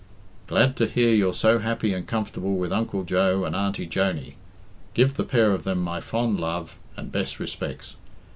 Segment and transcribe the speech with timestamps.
[0.47, 4.33] 'Glad to hear you're so happy and comfortable with Uncle Joe and Auntie Joney.
[4.95, 7.95] Give the pair of them my fond love and best respects.